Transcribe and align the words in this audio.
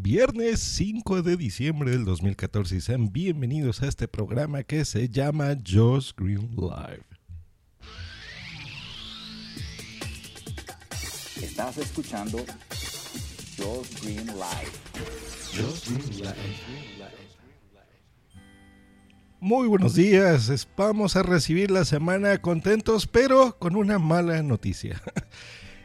viernes 0.00 0.60
5 0.60 1.22
de 1.22 1.36
diciembre 1.36 1.90
del 1.90 2.04
2014 2.04 2.76
y 2.76 2.80
sean 2.80 3.12
bienvenidos 3.12 3.82
a 3.82 3.88
este 3.88 4.06
programa 4.06 4.62
que 4.62 4.84
se 4.84 5.08
llama 5.08 5.56
Josh 5.66 6.12
Green 6.16 6.54
Live. 6.56 7.04
Estás 11.42 11.78
escuchando 11.78 12.38
Josh 13.56 14.02
Green 14.02 14.26
Live. 14.26 14.72
Muy 19.40 19.66
buenos 19.66 19.94
días, 19.94 20.68
vamos 20.76 21.16
a 21.16 21.22
recibir 21.24 21.70
la 21.72 21.84
semana 21.84 22.38
contentos 22.38 23.06
pero 23.08 23.58
con 23.58 23.74
una 23.74 23.98
mala 23.98 24.42
noticia. 24.42 25.02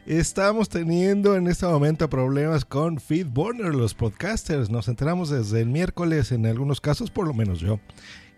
Estamos 0.06 0.68
teniendo 0.68 1.34
en 1.34 1.46
este 1.46 1.64
momento 1.64 2.10
problemas 2.10 2.66
con 2.66 3.00
FeedBurner, 3.00 3.74
los 3.74 3.94
podcasters. 3.94 4.68
Nos 4.68 4.88
enteramos 4.88 5.30
desde 5.30 5.62
el 5.62 5.68
miércoles 5.70 6.30
en 6.30 6.44
algunos 6.44 6.78
casos, 6.82 7.10
por 7.10 7.26
lo 7.26 7.32
menos 7.32 7.60
yo. 7.60 7.80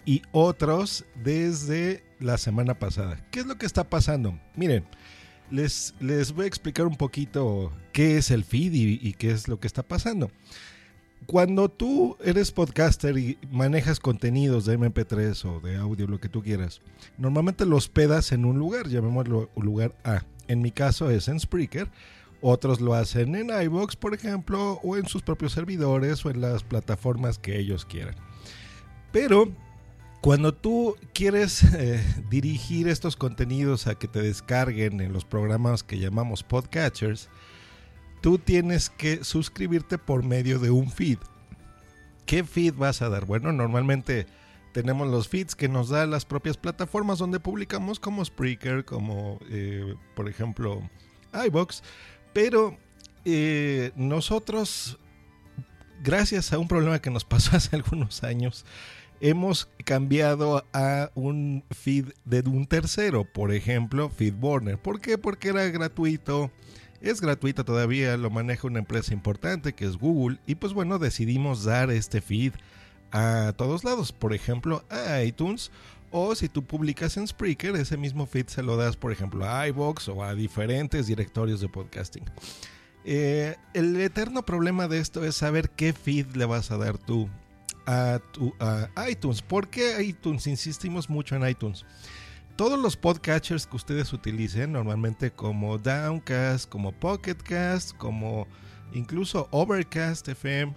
Y 0.05 0.23
otros 0.31 1.05
desde 1.25 2.05
la 2.21 2.39
semana 2.39 2.79
pasada. 2.79 3.21
¿Qué 3.33 3.41
es 3.41 3.47
lo 3.47 3.57
que 3.57 3.67
está 3.67 3.83
pasando? 3.83 4.39
Miren, 4.55 4.85
les, 5.51 5.93
les 5.99 6.31
voy 6.33 6.45
a 6.45 6.49
explicar 6.49 6.87
un 6.87 6.95
poquito 6.95 7.73
qué 7.93 8.17
es 8.17 8.31
el 8.31 8.45
feed 8.45 8.73
y, 8.73 9.01
y 9.03 9.15
qué 9.15 9.33
es 9.33 9.49
lo 9.49 9.59
que 9.59 9.67
está 9.67 9.83
pasando. 9.83 10.31
Cuando 11.25 11.69
tú 11.69 12.17
eres 12.23 12.53
podcaster 12.53 13.17
y 13.17 13.39
manejas 13.51 13.99
contenidos 13.99 14.67
de 14.67 14.79
MP3 14.79 15.45
o 15.47 15.61
de 15.61 15.77
audio, 15.77 16.07
lo 16.07 16.21
que 16.21 16.29
tú 16.29 16.43
quieras, 16.43 16.81
normalmente 17.19 17.65
los 17.65 17.89
pedas 17.89 18.31
en 18.31 18.45
un 18.45 18.59
lugar, 18.59 18.89
llamémoslo 18.89 19.51
lugar 19.57 19.97
A 20.05 20.23
en 20.49 20.63
mi 20.63 20.71
caso 20.71 21.11
es 21.11 21.29
en 21.29 21.41
Spreaker. 21.41 21.91
Otros 22.41 22.81
lo 22.81 22.95
hacen 22.95 23.35
en 23.35 23.51
iBox, 23.51 23.97
por 23.97 24.15
ejemplo, 24.15 24.75
o 24.83 24.97
en 24.97 25.07
sus 25.07 25.23
propios 25.23 25.53
servidores 25.53 26.25
o 26.25 26.31
en 26.31 26.41
las 26.41 26.63
plataformas 26.63 27.39
que 27.39 27.59
ellos 27.59 27.85
quieran. 27.85 28.15
Pero 29.11 29.51
cuando 30.21 30.53
tú 30.53 30.97
quieres 31.15 31.63
eh, 31.75 32.03
dirigir 32.31 32.89
estos 32.89 33.17
contenidos 33.17 33.87
a 33.87 33.95
que 33.95 34.07
te 34.07 34.21
descarguen 34.21 35.01
en 35.01 35.13
los 35.13 35.25
programas 35.25 35.83
que 35.83 35.99
llamamos 35.99 36.43
podcatchers, 36.43 37.29
tú 38.27 38.39
tienes 38.39 38.91
que 38.91 39.23
suscribirte 39.23 39.99
por 39.99 40.25
medio 40.25 40.59
de 40.59 40.73
un 40.73 40.91
feed. 40.91 41.19
¿Qué 42.27 42.43
feed 42.43 42.75
vas 42.75 43.01
a 43.01 43.09
dar? 43.09 43.25
Bueno, 43.25 43.53
normalmente 43.53 44.27
tenemos 44.73 45.07
los 45.07 45.29
feeds 45.29 45.55
que 45.55 45.69
nos 45.69 45.91
dan 45.91 46.11
las 46.11 46.25
propias 46.25 46.57
plataformas 46.57 47.21
donde 47.21 47.39
publicamos 47.39 48.01
como 48.01 48.25
Spreaker, 48.25 48.85
como 48.85 49.39
eh, 49.49 49.95
por 50.17 50.29
ejemplo 50.29 50.91
iBox, 51.47 51.85
pero 52.33 52.77
eh, 53.25 53.93
nosotros, 53.95 54.99
gracias 56.03 56.53
a 56.53 56.59
un 56.59 56.67
problema 56.67 57.01
que 57.01 57.13
nos 57.13 57.25
pasó 57.25 57.57
hace 57.57 57.77
algunos 57.77 58.25
años, 58.25 58.67
hemos 59.21 59.69
cambiado 59.85 60.67
a 60.73 61.13
un 61.15 61.63
feed 61.71 62.07
de 62.25 62.41
un 62.41 62.67
tercero, 62.67 63.25
por 63.25 63.53
ejemplo, 63.53 64.11
FeedBurner. 64.11 64.79
¿Por 64.79 65.01
qué? 65.01 65.17
Porque 65.17 65.51
era 65.51 65.65
gratuito. 65.69 66.51
Es 67.07 67.21
gratuito 67.21 67.65
todavía, 67.65 68.17
lo 68.17 68.31
maneja 68.31 68.67
una 68.67 68.81
empresa 68.81 69.15
importante 69.15 69.75
que 69.75 69.85
es 69.85 69.97
Google 69.97 70.39
y 70.45 70.57
pues 70.57 70.73
bueno, 70.73 70.99
decidimos 70.99 71.63
dar 71.63 71.91
este 71.93 72.21
feed 72.21 72.53
a 73.13 73.53
todos 73.57 73.85
lados, 73.85 74.11
por 74.11 74.35
ejemplo 74.35 74.85
a 74.91 75.23
iTunes 75.23 75.71
o 76.11 76.35
si 76.35 76.49
tú 76.49 76.65
publicas 76.65 77.17
en 77.17 77.29
Spreaker, 77.29 77.77
ese 77.77 77.97
mismo 77.97 78.27
feed 78.27 78.49
se 78.49 78.65
lo 78.65 78.77
das, 78.77 78.97
por 78.97 79.13
ejemplo, 79.13 79.49
a 79.49 79.69
iBox 79.69 80.09
o 80.09 80.25
a 80.25 80.35
diferentes 80.35 81.07
directorios 81.07 81.61
de 81.61 81.69
podcasting. 81.69 82.25
Eh, 83.05 83.55
el 83.73 84.01
eterno 84.01 84.45
problema 84.45 84.89
de 84.89 84.99
esto 84.99 85.25
es 85.25 85.37
saber 85.37 85.71
qué 85.71 85.93
feed 85.93 86.35
le 86.35 86.45
vas 86.45 86.73
a 86.73 86.77
dar 86.77 86.99
tú 86.99 87.29
a, 87.87 88.21
tu, 88.33 88.53
a 88.59 88.89
iTunes. 89.09 89.43
¿Por 89.43 89.69
qué 89.69 90.03
iTunes? 90.03 90.49
Insistimos 90.49 91.09
mucho 91.09 91.37
en 91.37 91.49
iTunes. 91.49 91.85
Todos 92.57 92.79
los 92.79 92.97
podcatchers 92.97 93.67
que 93.67 93.77
ustedes 93.77 94.15
utilicen, 94.15 94.73
normalmente 94.73 95.31
como 95.31 95.77
Downcast, 95.77 96.67
como 96.71 96.91
Pocketcast, 96.91 97.95
como 97.99 98.49
incluso 98.95 99.47
Overcast 99.51 100.27
FM, 100.27 100.75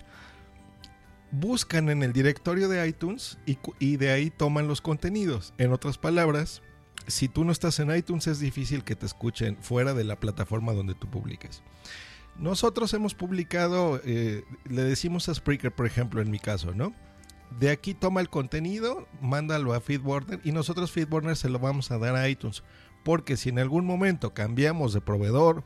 buscan 1.31 1.88
en 1.90 2.03
el 2.03 2.12
directorio 2.12 2.67
de 2.67 2.85
iTunes 2.85 3.38
y, 3.45 3.95
de 3.95 4.12
ahí 4.12 4.29
toman 4.29 4.67
los 4.67 4.81
contenidos. 4.81 5.53
En 5.57 5.72
otras 5.72 5.97
palabras, 5.97 6.62
si 7.07 7.29
tú 7.29 7.45
no 7.45 7.53
estás 7.53 7.79
en 7.79 7.96
iTunes 7.96 8.28
es 8.28 8.41
difícil 8.41 8.84
que 8.84 8.97
te 8.97 9.06
escuchen 9.06 9.56
fuera 9.61 9.94
de 9.94 10.03
la 10.03 10.19
plataforma 10.19 10.73
donde 10.73 10.96
tú 10.96 11.09
publiques. 11.09 11.63
Nosotros 12.38 12.94
hemos 12.94 13.16
publicado, 13.16 14.01
eh, 14.03 14.44
le 14.66 14.84
decimos 14.84 15.29
a 15.29 15.34
Spreaker, 15.34 15.73
por 15.73 15.85
ejemplo, 15.85 16.22
en 16.22 16.29
mi 16.29 16.40
caso, 16.40 16.73
¿no? 16.73 16.94
De 17.57 17.71
aquí 17.71 17.93
toma 17.93 18.21
el 18.21 18.29
contenido, 18.29 19.07
mándalo 19.21 19.73
a 19.73 19.81
FeedBurner 19.81 20.39
y 20.43 20.51
nosotros 20.51 20.91
FeedBurner 20.91 21.35
se 21.35 21.49
lo 21.49 21.59
vamos 21.59 21.91
a 21.91 21.97
dar 21.97 22.15
a 22.15 22.29
iTunes. 22.29 22.63
Porque 23.03 23.37
si 23.37 23.49
en 23.49 23.59
algún 23.59 23.85
momento 23.85 24.33
cambiamos 24.33 24.93
de 24.93 25.01
proveedor, 25.01 25.63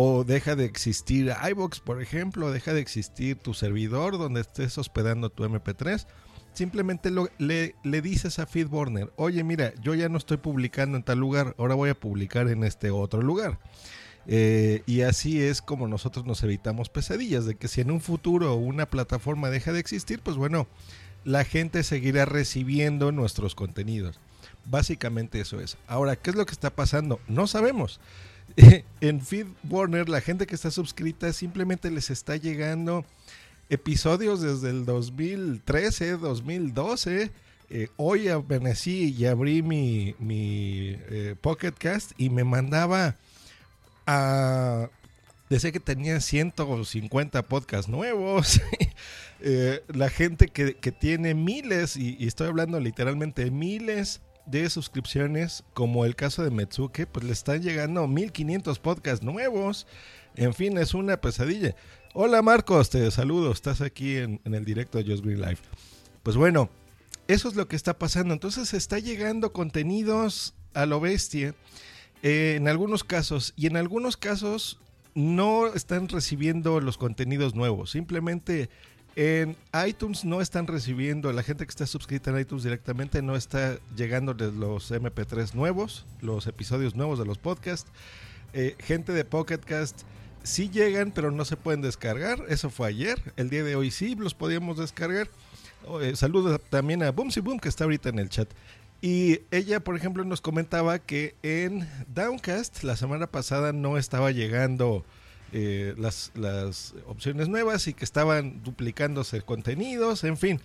o 0.00 0.22
deja 0.22 0.54
de 0.54 0.64
existir 0.64 1.34
iBox, 1.50 1.80
por 1.80 2.00
ejemplo, 2.00 2.52
deja 2.52 2.72
de 2.72 2.80
existir 2.80 3.36
tu 3.36 3.52
servidor 3.52 4.16
donde 4.16 4.42
estés 4.42 4.78
hospedando 4.78 5.28
tu 5.30 5.44
MP3. 5.44 6.06
Simplemente 6.52 7.10
le, 7.38 7.74
le, 7.82 8.02
dices 8.02 8.38
a 8.38 8.46
FeedBurner, 8.46 9.12
oye, 9.16 9.42
mira, 9.42 9.72
yo 9.80 9.94
ya 9.94 10.08
no 10.08 10.18
estoy 10.18 10.36
publicando 10.36 10.96
en 10.96 11.02
tal 11.02 11.18
lugar, 11.18 11.56
ahora 11.58 11.74
voy 11.74 11.90
a 11.90 11.98
publicar 11.98 12.48
en 12.48 12.62
este 12.62 12.90
otro 12.90 13.22
lugar. 13.22 13.58
Eh, 14.26 14.82
y 14.86 15.02
así 15.02 15.40
es 15.40 15.62
como 15.62 15.88
nosotros 15.88 16.26
nos 16.26 16.42
evitamos 16.42 16.88
pesadillas, 16.88 17.46
de 17.46 17.54
que 17.54 17.68
si 17.68 17.80
en 17.80 17.90
un 17.90 18.00
futuro 18.00 18.54
una 18.54 18.86
plataforma 18.86 19.50
deja 19.50 19.72
de 19.72 19.80
existir, 19.80 20.20
pues 20.20 20.36
bueno, 20.36 20.66
la 21.24 21.44
gente 21.44 21.82
seguirá 21.82 22.24
recibiendo 22.24 23.12
nuestros 23.12 23.54
contenidos. 23.54 24.18
Básicamente 24.64 25.40
eso 25.40 25.60
es. 25.60 25.78
Ahora, 25.86 26.16
¿qué 26.16 26.30
es 26.30 26.36
lo 26.36 26.44
que 26.44 26.52
está 26.52 26.70
pasando? 26.70 27.20
No 27.26 27.46
sabemos. 27.46 28.00
en 29.00 29.20
Feed 29.20 29.46
Warner, 29.68 30.08
la 30.08 30.20
gente 30.20 30.46
que 30.46 30.54
está 30.54 30.70
suscrita 30.70 31.32
simplemente 31.32 31.90
les 31.90 32.10
está 32.10 32.36
llegando 32.36 33.04
episodios 33.70 34.40
desde 34.40 34.70
el 34.70 34.84
2013, 34.84 36.18
2012. 36.18 37.30
Eh, 37.70 37.88
hoy 37.96 38.28
amanecí 38.28 39.14
y 39.14 39.26
abrí 39.26 39.62
mi, 39.62 40.14
mi 40.18 40.96
eh, 41.10 41.34
Pocket 41.40 41.72
Cast 41.72 42.12
y 42.16 42.30
me 42.30 42.44
mandaba 42.44 43.16
Decía 45.50 45.72
que 45.72 45.80
tenía 45.80 46.20
150 46.20 47.42
podcasts 47.42 47.88
nuevos. 47.88 48.60
Eh, 49.40 49.84
la 49.86 50.10
gente 50.10 50.48
que, 50.48 50.72
tiene 50.90 51.32
miles, 51.32 51.96
y, 51.96 52.26
estoy 52.26 52.48
hablando 52.48 52.80
literalmente 52.80 53.52
miles 53.52 54.20
de 54.46 54.68
suscripciones, 54.68 55.62
como 55.74 56.04
el 56.04 56.16
caso 56.16 56.42
de 56.42 56.50
Metsuke, 56.50 57.06
pues 57.06 57.24
le 57.24 57.32
están 57.32 57.62
llegando 57.62 58.08
1500 58.08 58.80
podcasts 58.80 59.24
nuevos. 59.24 59.86
En 60.34 60.54
fin, 60.54 60.76
es 60.76 60.92
una 60.92 61.20
pesadilla. 61.20 61.76
Hola 62.14 62.42
Marcos, 62.42 62.90
te 62.90 63.08
saludo, 63.12 63.52
estás 63.52 63.80
aquí 63.80 64.16
en, 64.16 64.40
el 64.44 64.64
directo 64.64 64.98
de 64.98 65.08
Just 65.08 65.24
Green 65.24 65.40
Life. 65.40 65.62
Pues 66.24 66.36
bueno, 66.36 66.68
eso 67.28 67.48
es 67.48 67.54
lo 67.54 67.68
que 67.68 67.76
está 67.76 67.96
pasando. 67.96 68.34
Entonces 68.34 68.74
está 68.74 68.98
llegando 68.98 69.52
contenidos 69.52 70.54
a 70.74 70.84
lo 70.84 70.98
bestia 70.98 71.54
eh, 72.22 72.54
en 72.56 72.68
algunos 72.68 73.04
casos 73.04 73.54
y 73.56 73.66
en 73.66 73.76
algunos 73.76 74.16
casos 74.16 74.78
no 75.14 75.66
están 75.66 76.08
recibiendo 76.08 76.80
los 76.80 76.98
contenidos 76.98 77.54
nuevos. 77.54 77.90
Simplemente 77.90 78.68
en 79.16 79.56
iTunes 79.86 80.24
no 80.24 80.40
están 80.40 80.68
recibiendo, 80.68 81.32
la 81.32 81.42
gente 81.42 81.66
que 81.66 81.70
está 81.70 81.86
suscrita 81.86 82.30
en 82.30 82.38
iTunes 82.38 82.62
directamente 82.62 83.20
no 83.20 83.34
está 83.34 83.78
llegando 83.96 84.32
de 84.32 84.52
los 84.52 84.92
MP3 84.92 85.54
nuevos, 85.54 86.06
los 86.20 86.46
episodios 86.46 86.94
nuevos 86.94 87.18
de 87.18 87.24
los 87.24 87.38
podcasts. 87.38 87.90
Eh, 88.52 88.76
gente 88.78 89.12
de 89.12 89.24
Pocketcast 89.24 90.02
sí 90.44 90.70
llegan, 90.70 91.10
pero 91.10 91.30
no 91.30 91.44
se 91.44 91.56
pueden 91.56 91.82
descargar. 91.82 92.44
Eso 92.48 92.70
fue 92.70 92.88
ayer. 92.88 93.20
El 93.36 93.50
día 93.50 93.64
de 93.64 93.74
hoy 93.74 93.90
sí 93.90 94.14
los 94.14 94.34
podíamos 94.34 94.78
descargar. 94.78 95.28
Oh, 95.86 96.00
eh, 96.00 96.14
saludos 96.16 96.60
también 96.70 97.02
a 97.02 97.10
Boomsy 97.10 97.40
Boom 97.40 97.58
que 97.58 97.68
está 97.68 97.84
ahorita 97.84 98.10
en 98.10 98.20
el 98.20 98.28
chat. 98.28 98.48
Y 99.00 99.40
ella, 99.50 99.80
por 99.80 99.96
ejemplo, 99.96 100.24
nos 100.24 100.40
comentaba 100.40 100.98
que 100.98 101.34
en 101.42 101.88
Downcast 102.08 102.82
la 102.82 102.96
semana 102.96 103.28
pasada 103.28 103.72
no 103.72 103.96
estaba 103.96 104.32
llegando 104.32 105.04
eh, 105.52 105.94
las, 105.96 106.32
las 106.34 106.94
opciones 107.06 107.48
nuevas 107.48 107.86
y 107.86 107.94
que 107.94 108.04
estaban 108.04 108.62
duplicándose 108.64 109.40
contenidos, 109.42 110.24
en 110.24 110.36
fin, 110.36 110.60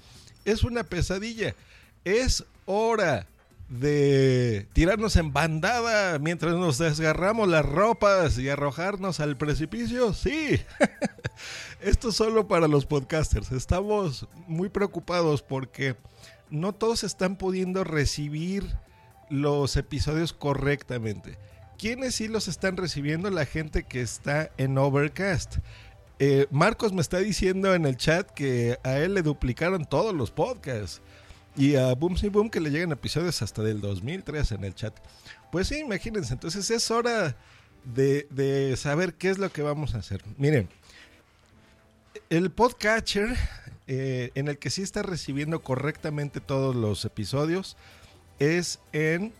es 0.45 0.63
una 0.63 0.83
pesadilla. 0.83 1.55
Es 2.03 2.43
hora 2.65 3.27
de 3.69 4.67
tirarnos 4.73 5.15
en 5.15 5.33
bandada 5.33 6.19
mientras 6.19 6.53
nos 6.53 6.77
desgarramos 6.77 7.47
las 7.47 7.65
ropas 7.65 8.37
y 8.37 8.49
arrojarnos 8.49 9.19
al 9.19 9.37
precipicio? 9.37 10.13
Sí. 10.13 10.59
Esto 11.81 12.09
es 12.09 12.15
solo 12.15 12.47
para 12.47 12.67
los 12.67 12.85
podcasters. 12.85 13.51
Estamos 13.51 14.27
muy 14.47 14.69
preocupados 14.69 15.41
porque 15.41 15.95
no 16.49 16.73
todos 16.73 17.03
están 17.03 17.35
pudiendo 17.35 17.83
recibir 17.83 18.75
los 19.29 19.77
episodios 19.77 20.33
correctamente. 20.33 21.37
¿Quiénes 21.77 22.15
sí 22.15 22.27
los 22.27 22.47
están 22.47 22.77
recibiendo? 22.77 23.29
La 23.29 23.45
gente 23.45 23.83
que 23.83 24.01
está 24.01 24.51
en 24.57 24.77
Overcast. 24.77 25.57
Eh, 26.19 26.47
Marcos 26.51 26.93
me 26.93 27.01
está 27.01 27.17
diciendo 27.17 27.73
en 27.73 27.85
el 27.85 27.97
chat 27.97 28.29
que 28.29 28.79
a 28.83 28.97
él 28.97 29.15
le 29.15 29.21
duplicaron 29.21 29.85
todos 29.85 30.13
los 30.13 30.31
podcasts. 30.31 31.01
Y 31.55 31.75
a 31.75 31.93
Boom 31.93 32.15
Boom 32.31 32.49
que 32.49 32.59
le 32.59 32.71
llegan 32.71 32.91
episodios 32.91 33.41
hasta 33.41 33.61
del 33.61 33.81
2003 33.81 34.53
en 34.53 34.63
el 34.63 34.73
chat. 34.73 34.93
Pues 35.51 35.67
sí, 35.67 35.79
imagínense. 35.79 36.33
Entonces 36.33 36.69
es 36.71 36.89
hora 36.89 37.35
de, 37.83 38.75
saber 38.77 39.15
qué 39.15 39.29
es 39.29 39.37
lo 39.37 39.51
que 39.51 39.61
vamos 39.61 39.95
a 39.95 39.99
hacer. 39.99 40.23
Miren, 40.37 40.69
el 42.29 42.51
podcatcher 42.51 43.35
eh, 43.87 44.31
en 44.35 44.47
el 44.47 44.57
que 44.57 44.69
sí 44.69 44.81
está 44.81 45.01
recibiendo 45.01 45.61
correctamente 45.61 46.39
todos 46.39 46.75
los 46.75 47.03
episodios 47.05 47.77
es 48.39 48.79
en 48.91 49.33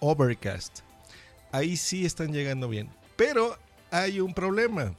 Overcast. 0.00 0.80
Ahí 1.52 1.76
sí 1.76 2.04
están 2.04 2.32
llegando 2.32 2.68
bien. 2.68 2.90
Pero 3.16 3.56
hay 3.90 4.20
un 4.20 4.34
problema. 4.34 4.94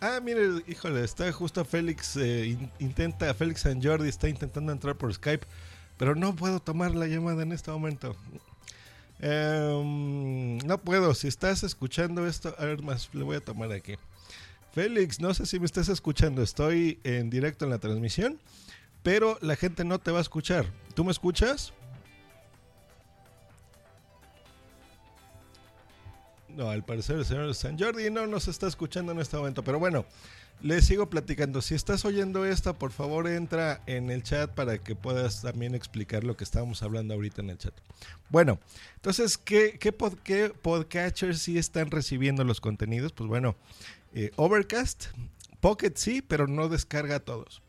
Ah, 0.00 0.20
mire, 0.22 0.62
híjole, 0.68 1.02
está 1.02 1.30
justo 1.32 1.64
Félix, 1.64 2.16
eh, 2.16 2.56
intenta, 2.78 3.32
Félix 3.34 3.62
San 3.62 3.82
Jordi 3.82 4.08
está 4.08 4.28
intentando 4.28 4.70
entrar 4.70 4.96
por 4.96 5.12
Skype, 5.12 5.46
pero 5.96 6.14
no 6.14 6.36
puedo 6.36 6.60
tomar 6.60 6.94
la 6.94 7.06
llamada 7.06 7.42
en 7.42 7.52
este 7.52 7.70
momento. 7.70 8.14
Em, 9.18 10.58
no 10.58 10.78
puedo, 10.78 11.14
si 11.14 11.28
estás 11.28 11.62
escuchando 11.62 12.26
esto, 12.26 12.54
a 12.58 12.66
ver 12.66 12.82
más, 12.82 13.08
le 13.14 13.24
voy 13.24 13.36
a 13.36 13.40
tomar 13.40 13.72
aquí. 13.72 13.94
Félix, 14.76 15.20
no 15.22 15.32
sé 15.32 15.46
si 15.46 15.58
me 15.58 15.64
estás 15.64 15.88
escuchando, 15.88 16.42
estoy 16.42 17.00
en 17.02 17.30
directo 17.30 17.64
en 17.64 17.70
la 17.70 17.78
transmisión, 17.78 18.38
pero 19.02 19.38
la 19.40 19.56
gente 19.56 19.86
no 19.86 19.98
te 19.98 20.10
va 20.10 20.18
a 20.18 20.20
escuchar. 20.20 20.66
¿Tú 20.92 21.02
me 21.02 21.12
escuchas? 21.12 21.72
No, 26.56 26.70
al 26.70 26.86
parecer 26.86 27.16
el 27.16 27.26
señor 27.26 27.54
San 27.54 27.78
Jordi 27.78 28.10
no 28.10 28.26
nos 28.26 28.48
está 28.48 28.66
escuchando 28.66 29.12
en 29.12 29.20
este 29.20 29.36
momento, 29.36 29.62
pero 29.62 29.78
bueno, 29.78 30.06
les 30.62 30.86
sigo 30.86 31.10
platicando. 31.10 31.60
Si 31.60 31.74
estás 31.74 32.06
oyendo 32.06 32.46
esto, 32.46 32.72
por 32.78 32.92
favor 32.92 33.28
entra 33.28 33.82
en 33.84 34.10
el 34.10 34.22
chat 34.22 34.50
para 34.50 34.78
que 34.78 34.94
puedas 34.96 35.42
también 35.42 35.74
explicar 35.74 36.24
lo 36.24 36.34
que 36.34 36.44
estábamos 36.44 36.82
hablando 36.82 37.12
ahorita 37.12 37.42
en 37.42 37.50
el 37.50 37.58
chat. 37.58 37.74
Bueno, 38.30 38.58
entonces, 38.94 39.36
¿qué, 39.36 39.78
qué, 39.78 39.92
podcatchers 39.92 41.42
sí 41.42 41.58
están 41.58 41.90
recibiendo 41.90 42.42
los 42.42 42.62
contenidos? 42.62 43.12
Pues 43.12 43.28
bueno, 43.28 43.54
eh, 44.14 44.30
Overcast, 44.36 45.08
Pocket 45.60 45.92
sí, 45.96 46.22
pero 46.22 46.46
no 46.46 46.70
descarga 46.70 47.16
a 47.16 47.20
todos. 47.20 47.60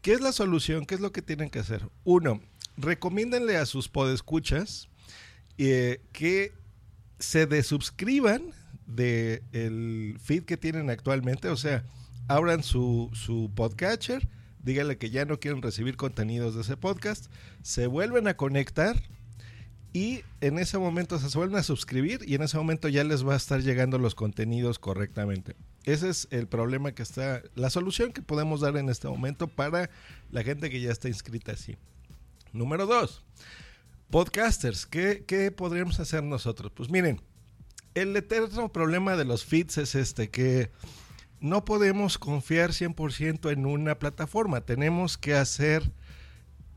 ¿Qué 0.00 0.14
es 0.14 0.22
la 0.22 0.32
solución? 0.32 0.86
¿Qué 0.86 0.94
es 0.94 1.02
lo 1.02 1.12
que 1.12 1.20
tienen 1.20 1.50
que 1.50 1.58
hacer? 1.58 1.86
Uno, 2.04 2.40
recomiéndenle 2.78 3.58
a 3.58 3.66
sus 3.66 3.90
podescuchas 3.90 4.88
eh, 5.58 6.00
que 6.12 6.61
se 7.22 7.46
desuscriban 7.46 8.42
del 8.86 9.42
el 9.52 10.16
feed 10.20 10.44
que 10.44 10.56
tienen 10.56 10.90
actualmente, 10.90 11.48
o 11.48 11.56
sea, 11.56 11.84
abran 12.28 12.62
su, 12.62 13.10
su 13.12 13.50
podcatcher, 13.54 14.28
díganle 14.62 14.98
que 14.98 15.10
ya 15.10 15.24
no 15.24 15.38
quieren 15.38 15.62
recibir 15.62 15.96
contenidos 15.96 16.54
de 16.54 16.62
ese 16.62 16.76
podcast, 16.76 17.26
se 17.62 17.86
vuelven 17.86 18.26
a 18.26 18.36
conectar 18.36 19.00
y 19.92 20.22
en 20.40 20.58
ese 20.58 20.78
momento 20.78 21.18
se 21.18 21.36
vuelven 21.36 21.58
a 21.58 21.62
suscribir 21.62 22.22
y 22.26 22.34
en 22.34 22.42
ese 22.42 22.56
momento 22.56 22.88
ya 22.88 23.04
les 23.04 23.26
va 23.26 23.34
a 23.34 23.36
estar 23.36 23.60
llegando 23.60 23.98
los 23.98 24.14
contenidos 24.14 24.78
correctamente. 24.78 25.54
Ese 25.84 26.08
es 26.08 26.28
el 26.30 26.48
problema 26.48 26.92
que 26.92 27.02
está, 27.02 27.42
la 27.54 27.70
solución 27.70 28.12
que 28.12 28.22
podemos 28.22 28.60
dar 28.62 28.76
en 28.76 28.88
este 28.88 29.08
momento 29.08 29.48
para 29.48 29.90
la 30.30 30.42
gente 30.42 30.70
que 30.70 30.80
ya 30.80 30.90
está 30.90 31.08
inscrita 31.08 31.52
así. 31.52 31.76
Número 32.52 32.86
dos, 32.86 33.22
Podcasters, 34.12 34.84
¿qué, 34.84 35.54
podríamos 35.56 35.98
hacer 35.98 36.22
nosotros? 36.22 36.70
Pues 36.76 36.90
miren, 36.90 37.22
el 37.94 38.14
eterno 38.14 38.70
problema 38.70 39.16
de 39.16 39.24
los 39.24 39.46
feeds 39.46 39.78
es 39.78 39.94
este, 39.94 40.28
que 40.28 40.70
no 41.40 41.64
podemos 41.64 42.18
confiar 42.18 42.72
100% 42.72 43.50
en 43.50 43.64
una 43.64 43.98
plataforma. 43.98 44.66
Tenemos 44.66 45.16
que 45.16 45.32
hacer 45.32 45.90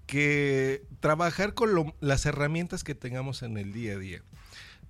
que 0.06 0.86
trabajar 1.02 1.54
con 1.54 1.94
las 2.00 2.26
herramientas 2.26 2.86
que 2.86 2.96
tengamos 2.96 3.44
en 3.44 3.58
el 3.58 3.74
día 3.74 3.96
a 3.96 4.00
día. 4.00 4.24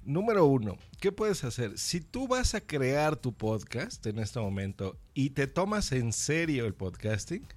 Número 0.03 0.45
uno, 0.45 0.77
¿qué 0.99 1.11
puedes 1.11 1.43
hacer? 1.45 1.79
Si 1.79 1.99
tú 1.99 2.27
vas 2.27 2.53
a 2.53 2.61
crear 2.61 3.15
tu 3.15 3.33
podcast 3.33 4.05
en 4.05 4.19
este 4.19 4.39
momento 4.39 4.99
y 5.15 5.31
te 5.31 5.47
tomas 5.47 5.91
en 5.93 6.13
serio 6.13 6.67
el 6.67 6.75
podcasting, 6.75 7.47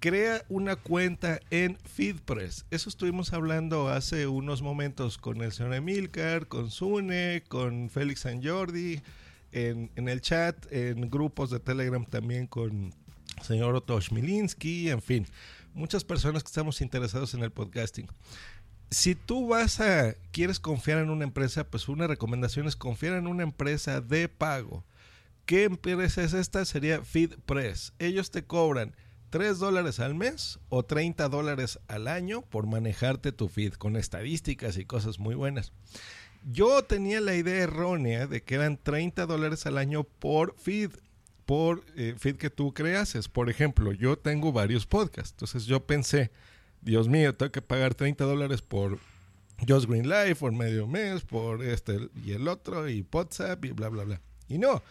crea 0.00 0.42
una 0.48 0.76
cuenta 0.76 1.40
en 1.50 1.76
FeedPress. 1.76 2.64
Eso 2.70 2.88
estuvimos 2.88 3.34
hablando 3.34 3.88
hace 3.88 4.26
unos 4.26 4.62
momentos 4.62 5.18
con 5.18 5.42
el 5.42 5.52
señor 5.52 5.74
Emilcar, 5.74 6.48
con 6.48 6.70
Sune, 6.70 7.44
con 7.48 7.90
Félix 7.90 8.20
San 8.20 8.42
Jordi, 8.42 9.02
en, 9.52 9.90
el 9.96 10.20
chat, 10.22 10.56
en 10.72 11.10
grupos 11.10 11.50
de 11.50 11.60
Telegram 11.60 12.04
también 12.06 12.46
con 12.46 12.94
señor 13.42 13.74
Otto 13.74 14.00
Schmilinski, 14.00 14.88
en 14.88 15.02
fin, 15.02 15.26
muchas 15.74 16.04
personas 16.04 16.42
que 16.42 16.48
estamos 16.48 16.80
interesados 16.80 17.34
en 17.34 17.42
el 17.42 17.50
podcasting. 17.50 18.08
Si 18.90 19.14
tú 19.14 19.48
vas 19.48 19.80
a, 19.80 20.14
quieres 20.32 20.60
confiar 20.60 20.98
en 20.98 21.10
una 21.10 21.24
empresa, 21.24 21.64
pues 21.64 21.88
una 21.88 22.06
recomendación 22.06 22.66
es 22.66 22.74
confiar 22.74 23.14
en 23.14 23.26
una 23.26 23.42
empresa 23.42 24.00
de 24.00 24.28
pago. 24.28 24.84
¿Qué 25.44 25.64
empresa 25.64 26.22
es 26.22 26.32
esta? 26.32 26.64
Sería 26.64 27.02
FeedPress. 27.02 27.92
Ellos 27.98 28.30
te 28.30 28.44
cobran 28.44 28.94
3 29.30 29.58
dólares 29.58 30.00
al 30.00 30.14
mes 30.14 30.58
o 30.68 30.82
30 30.82 31.28
dólares 31.28 31.78
al 31.88 32.08
año 32.08 32.42
por 32.42 32.66
manejarte 32.66 33.32
tu 33.32 33.48
feed 33.48 33.74
con 33.74 33.96
estadísticas 33.96 34.76
y 34.76 34.84
cosas 34.84 35.18
muy 35.18 35.36
buenas. 35.36 35.72
Yo 36.50 36.82
tenía 36.84 37.20
la 37.20 37.34
idea 37.34 37.62
errónea 37.62 38.26
de 38.26 38.42
que 38.42 38.56
eran 38.56 38.76
30 38.76 39.26
dólares 39.26 39.66
al 39.66 39.78
año 39.78 40.04
por 40.04 40.56
feed, 40.58 40.90
por 41.46 41.84
eh, 41.96 42.14
feed 42.18 42.36
que 42.36 42.50
tú 42.50 42.74
creases. 42.74 43.28
Por 43.28 43.50
ejemplo, 43.50 43.92
yo 43.92 44.18
tengo 44.18 44.52
varios 44.52 44.86
podcasts, 44.86 45.32
entonces 45.32 45.66
yo 45.66 45.86
pensé, 45.86 46.30
Dios 46.80 47.08
mío, 47.08 47.34
tengo 47.34 47.52
que 47.52 47.62
pagar 47.62 47.94
30 47.94 48.24
dólares 48.24 48.62
por 48.62 48.98
Just 49.68 49.88
Green 49.88 50.08
Life, 50.08 50.36
por 50.36 50.52
medio 50.52 50.86
mes, 50.86 51.22
por 51.22 51.62
este 51.62 52.08
y 52.24 52.32
el 52.32 52.48
otro, 52.48 52.88
y 52.88 53.06
WhatsApp 53.12 53.64
y 53.64 53.72
bla, 53.72 53.90
bla, 53.90 54.04
bla. 54.04 54.20
Y 54.48 54.58
no, 54.58 54.82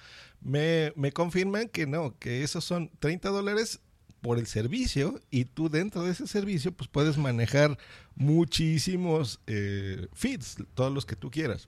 me, 0.42 0.94
me 0.96 1.12
confirman 1.12 1.68
que 1.68 1.88
no, 1.88 2.18
que 2.20 2.44
esos 2.44 2.64
son 2.64 2.92
30 3.00 3.30
dólares 3.30 3.82
por 4.22 4.38
el 4.38 4.48
servicio 4.48 5.20
y 5.32 5.46
tú 5.46 5.70
dentro 5.70 6.04
de 6.04 6.12
ese 6.12 6.28
servicio 6.28 6.72
pues 6.72 6.90
puedes 6.90 7.18
manejar 7.18 7.78
muchísimos 8.16 9.40
eh, 9.48 10.08
feeds, 10.14 10.58
todos 10.74 10.94
los 10.94 11.06
que 11.06 11.16
tú 11.16 11.32
quieras. 11.32 11.68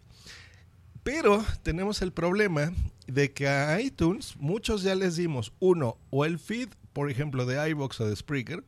Pero 1.03 1.43
tenemos 1.63 2.01
el 2.01 2.11
problema 2.11 2.73
de 3.07 3.31
que 3.31 3.47
a 3.47 3.79
iTunes 3.81 4.35
muchos 4.37 4.83
ya 4.83 4.93
les 4.93 5.15
dimos 5.15 5.51
uno 5.59 5.97
o 6.11 6.25
el 6.25 6.37
feed, 6.37 6.69
por 6.93 7.09
ejemplo, 7.09 7.45
de 7.45 7.69
iBox 7.71 8.01
o 8.01 8.07
de 8.07 8.15
Spreaker, 8.15 8.63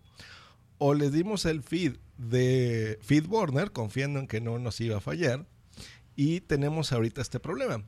o 0.80 0.94
les 0.94 1.12
dimos 1.12 1.46
el 1.46 1.62
feed 1.62 1.98
de 2.18 2.98
FeedBurner, 3.02 3.72
confiando 3.72 4.20
en 4.20 4.28
que 4.28 4.42
no 4.42 4.58
nos 4.60 4.82
iba 4.82 4.98
a 4.98 5.02
fallar, 5.02 5.46
y 6.16 6.42
tenemos 6.42 6.92
ahorita 6.92 7.22
este 7.22 7.40
problema. 7.40 7.84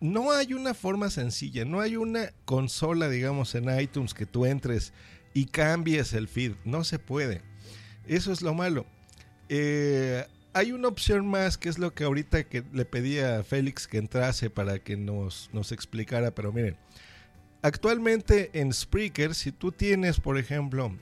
No 0.00 0.32
hay 0.32 0.54
una 0.54 0.74
forma 0.74 1.08
sencilla, 1.10 1.64
no 1.64 1.80
hay 1.80 1.96
una 1.96 2.32
consola, 2.44 3.08
digamos, 3.08 3.54
en 3.54 3.80
iTunes 3.80 4.12
que 4.12 4.26
tú 4.26 4.44
entres 4.44 4.92
y 5.34 5.46
cambies 5.46 6.14
el 6.14 6.28
feed. 6.28 6.52
No 6.64 6.84
se 6.84 6.98
puede. 6.98 7.42
Eso 8.06 8.32
es 8.32 8.40
lo 8.40 8.54
malo. 8.54 8.86
Eh, 9.48 10.24
hay 10.54 10.72
una 10.72 10.88
opción 10.88 11.26
más 11.26 11.58
que 11.58 11.68
es 11.68 11.78
lo 11.78 11.92
que 11.92 12.04
ahorita 12.04 12.44
que 12.44 12.64
le 12.72 12.84
pedí 12.84 13.18
a 13.18 13.42
Félix 13.42 13.86
que 13.86 13.98
entrase 13.98 14.48
para 14.48 14.78
que 14.78 14.96
nos, 14.96 15.50
nos 15.52 15.72
explicara, 15.72 16.30
pero 16.30 16.52
miren, 16.52 16.76
actualmente 17.60 18.50
en 18.54 18.72
Spreaker, 18.72 19.34
si 19.34 19.50
tú 19.50 19.72
tienes, 19.72 20.20
por 20.20 20.38
ejemplo, 20.38 20.96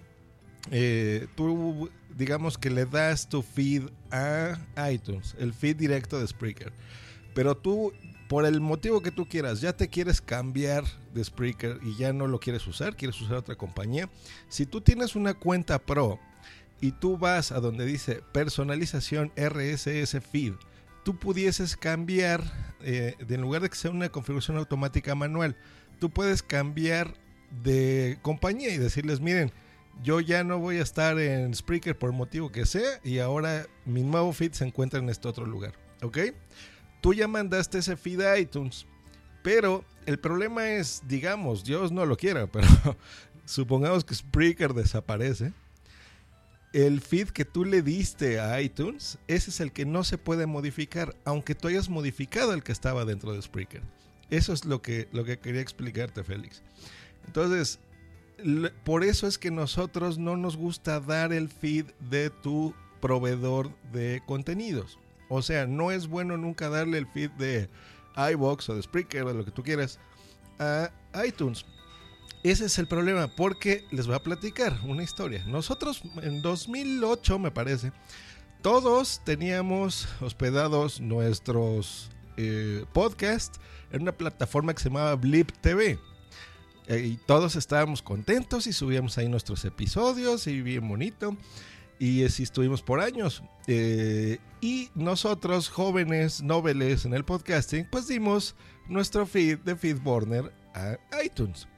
eh, 0.71 1.27
tú 1.35 1.91
digamos 2.17 2.57
que 2.57 2.71
le 2.71 2.87
das 2.87 3.29
tu 3.29 3.43
feed 3.43 3.85
a 4.11 4.59
iTunes, 4.91 5.37
el 5.39 5.53
feed 5.53 5.77
directo 5.77 6.19
de 6.19 6.27
Spreaker, 6.27 6.73
pero 7.35 7.57
tú 7.57 7.93
por 8.33 8.47
el 8.47 8.63
motivo 8.63 9.03
que 9.03 9.11
tú 9.11 9.29
quieras, 9.29 9.61
ya 9.61 9.77
te 9.77 9.89
quieres 9.89 10.23
cambiar 10.23 10.85
de 11.13 11.23
Spreaker 11.23 11.81
y 11.83 11.97
ya 11.97 12.15
no 12.15 12.27
lo 12.27 12.41
quieres 12.41 12.67
usar, 12.67 12.97
quieres 12.97 13.21
usar 13.21 13.37
otra 13.37 13.57
compañía, 13.57 14.09
si 14.49 14.65
tú 14.65 14.81
tienes 14.81 15.15
una 15.17 15.35
cuenta 15.35 15.79
pro 15.79 16.19
y 16.81 16.93
tú 16.93 17.19
vas 17.19 17.53
a 17.53 17.61
donde 17.61 17.85
dice 17.85 18.23
personalización 18.33 19.33
RSS 19.37 20.19
feed, 20.33 20.55
tú 21.05 21.19
pudieses 21.19 21.77
cambiar, 21.77 22.43
eh, 22.81 23.17
en 23.19 23.41
lugar 23.43 23.61
de 23.61 23.69
que 23.69 23.77
sea 23.77 23.91
una 23.91 24.09
configuración 24.09 24.57
automática 24.57 25.15
manual, 25.15 25.55
tú 26.01 26.09
puedes 26.09 26.43
cambiar 26.43 27.13
de 27.63 28.19
compañía 28.23 28.73
y 28.73 28.79
decirles, 28.79 29.21
miren, 29.21 29.53
yo 30.03 30.21
ya 30.21 30.43
no 30.43 30.59
voy 30.59 30.79
a 30.79 30.83
estar 30.83 31.19
en 31.19 31.55
Spreaker 31.55 31.99
por 31.99 32.09
el 32.09 32.17
motivo 32.17 32.51
que 32.51 32.65
sea 32.65 32.99
y 33.05 33.19
ahora 33.19 33.67
mi 33.85 34.03
nuevo 34.03 34.33
feed 34.33 34.53
se 34.53 34.65
encuentra 34.65 35.01
en 35.01 35.11
este 35.11 35.29
otro 35.29 35.45
lugar, 35.45 35.75
¿ok? 36.01 36.17
Tú 37.03 37.13
ya 37.13 37.29
mandaste 37.29 37.79
ese 37.79 37.97
feed 37.97 38.21
a 38.21 38.39
iTunes, 38.39 38.87
pero 39.43 39.85
el 40.07 40.19
problema 40.19 40.71
es, 40.71 41.03
digamos, 41.07 41.65
Dios 41.65 41.93
no 41.93 42.07
lo 42.07 42.17
quiera, 42.17 42.47
pero 42.47 42.67
supongamos 43.45 44.05
que 44.05 44.15
Spreaker 44.15 44.73
desaparece. 44.73 45.53
El 46.73 47.03
feed 47.03 47.29
que 47.29 47.45
tú 47.45 47.67
le 47.67 47.83
diste 47.83 48.41
a 48.41 48.59
iTunes, 48.63 49.19
ese 49.29 49.51
es 49.51 49.61
el 49.61 49.73
que 49.73 49.85
no 49.85 50.05
se 50.05 50.17
puede 50.17 50.47
modificar, 50.47 51.15
aunque 51.27 51.55
tú 51.55 51.69
hayas 51.69 51.91
modificado 51.91 52.55
el 52.55 52.63
que 52.63 52.73
estaba 52.73 53.05
dentro 53.05 53.35
de 53.35 53.43
Spreaker. 53.43 53.83
Eso 54.31 54.55
es 54.55 54.65
lo 54.65 54.81
que, 54.81 55.09
lo 55.13 55.25
que 55.25 55.39
quería 55.39 55.61
explicarte, 55.61 56.25
Félix. 56.25 56.63
Entonces, 57.27 57.79
por 58.85 59.05
eso 59.05 59.27
es 59.27 59.37
que 59.37 59.51
nosotros 59.51 60.17
no 60.17 60.37
nos 60.37 60.57
gusta 60.57 61.01
dar 61.01 61.35
el 61.35 61.51
feed 61.51 61.87
de 62.11 62.31
tu 62.31 62.75
proveedor 63.01 63.71
de 63.93 64.23
contenidos. 64.25 64.99
O 65.35 65.41
sea, 65.41 65.67
no 65.67 65.91
es 65.91 66.09
bueno 66.09 66.37
nunca 66.37 66.69
darle 66.69 66.99
el 66.99 67.07
feed 67.07 67.31
de 67.33 67.71
iBox 68.33 68.69
o 68.69 68.75
de 68.75 68.83
Spreaker 68.83 69.23
o 69.23 69.33
lo 69.33 69.47
que 69.47 69.51
tú 69.51 69.63
quieras 69.63 69.99
a 70.59 70.91
iTunes. 71.27 71.65
Ese 72.43 72.67
es 72.67 72.79
el 72.79 72.87
problema, 72.87 73.29
porque 73.35 73.87
les 73.91 74.07
voy 74.07 74.17
a 74.17 74.23
platicar 74.23 74.79
una 74.85 75.03
historia. 75.03 75.43
Nosotros 75.47 76.03
en 76.21 76.43
2008, 76.43 77.39
me 77.39 77.51
parece, 77.51 77.93
todos 78.61 79.23
teníamos 79.25 80.07
hospedados 80.21 81.01
nuestros 81.01 82.11
eh, 82.37 82.85
podcasts 82.93 83.59
en 83.91 84.03
una 84.03 84.13
plataforma 84.13 84.75
que 84.75 84.83
se 84.83 84.91
llamaba 84.91 85.15
Blip 85.15 85.51
TV. 85.63 85.99
Eh, 86.89 86.99
y 86.99 87.17
todos 87.17 87.57
estábamos 87.57 88.03
contentos 88.03 88.67
y 88.67 88.75
subíamos 88.75 89.17
ahí 89.17 89.29
nuestros 89.29 89.65
episodios 89.65 90.47
y 90.47 90.61
bien 90.61 90.87
bonito. 90.87 91.39
Y 92.03 92.25
así 92.25 92.43
estuvimos 92.43 92.83
por 92.83 92.99
años. 92.99 93.45
Eh, 93.69 94.39
y 94.61 94.91
nosotros, 94.97 95.69
jóvenes, 95.69 96.43
noveles 96.43 97.05
en 97.05 97.15
el 97.15 97.25
podcasting, 97.25 97.87
pues 97.89 98.09
dimos 98.09 98.57
nuestro 98.89 99.25
feed 99.25 99.61
de 99.61 99.77
Feedburner 99.77 100.53
a 100.75 100.99
iTunes. 101.25 101.69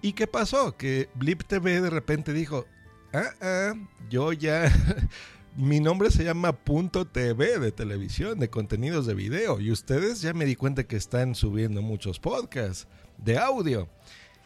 ¿Y 0.00 0.14
qué 0.14 0.26
pasó? 0.26 0.74
Que 0.74 1.10
Blip 1.16 1.42
TV 1.42 1.82
de 1.82 1.90
repente 1.90 2.32
dijo, 2.32 2.64
ah, 3.12 3.28
ah, 3.42 3.74
yo 4.08 4.32
ya, 4.32 4.72
mi 5.54 5.80
nombre 5.80 6.10
se 6.10 6.24
llama 6.24 6.56
Punto 6.56 7.06
TV 7.06 7.58
de 7.58 7.70
televisión, 7.70 8.38
de 8.38 8.48
contenidos 8.48 9.04
de 9.04 9.12
video, 9.12 9.60
y 9.60 9.70
ustedes 9.70 10.22
ya 10.22 10.32
me 10.32 10.46
di 10.46 10.56
cuenta 10.56 10.84
que 10.84 10.96
están 10.96 11.34
subiendo 11.34 11.82
muchos 11.82 12.18
podcasts 12.18 12.88
de 13.18 13.36
audio. 13.36 13.86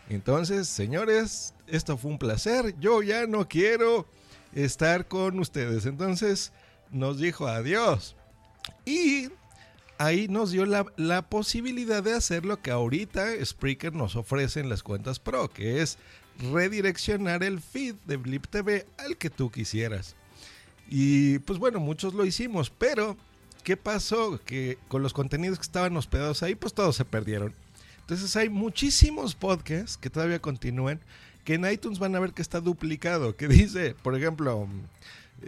Entonces, 0.09 0.67
señores, 0.67 1.55
esto 1.69 1.97
fue 1.97 2.11
un 2.11 2.19
placer, 2.19 2.75
yo 2.81 3.05
ya 3.05 3.29
no 3.29 3.47
quiero 3.47 4.09
estar 4.53 5.07
con 5.09 5.39
ustedes. 5.39 5.87
Entonces, 5.87 6.53
nos 6.91 7.19
dijo 7.19 7.47
adiós. 7.47 8.17
Y 8.85 9.29
ahí 9.99 10.29
nos 10.29 10.51
dio 10.51 10.67
la, 10.67 11.23
posibilidad 11.23 12.03
de 12.03 12.15
hacer 12.15 12.45
lo 12.45 12.61
que 12.61 12.71
ahorita 12.71 13.33
Spreaker 13.45 13.95
nos 13.95 14.17
ofrece 14.17 14.61
en 14.61 14.69
las 14.69 14.83
cuentas 14.83 15.19
Pro, 15.19 15.49
que 15.49 15.83
es 15.83 15.99
redireccionar 16.53 17.43
el 17.43 17.61
feed 17.61 17.95
de 18.07 18.17
Blip 18.17 18.47
TV 18.47 18.87
al 18.99 19.17
que 19.17 19.31
tú 19.31 19.51
quisieras. 19.51 20.17
Y 20.89 21.39
pues 21.41 21.59
bueno, 21.59 21.81
muchos 21.81 22.15
lo 22.15 22.25
hicimos, 22.25 22.71
pero 22.71 23.17
¿qué 23.65 23.77
pasó? 23.77 24.41
Que 24.45 24.79
con 24.89 25.03
los 25.03 25.13
contenidos 25.13 25.59
que 25.59 25.63
estaban 25.63 25.97
hospedados 25.97 26.43
ahí, 26.43 26.55
pues 26.55 26.75
todos 26.75 26.97
se 26.97 27.05
perdieron. 27.05 27.55
Entonces 28.01 28.35
hay 28.37 28.49
muchísimos 28.49 29.35
podcasts 29.35 29.97
que 29.97 30.11
todavía 30.11 30.41
continúan, 30.41 31.01
que 31.45 31.55
en 31.55 31.71
iTunes 31.71 31.99
van 31.99 32.15
a 32.15 32.21
ver 32.21 32.33
que 32.33 32.43
está 32.43 32.61
duplicado, 32.61 33.37
que 33.37 33.49
dice, 33.49 33.95
por 34.03 34.17
ejemplo, 34.17 34.69